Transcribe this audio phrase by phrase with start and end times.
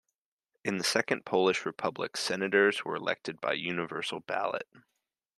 [0.65, 4.67] In the Second Polish Republic, senators were elected by universal ballot.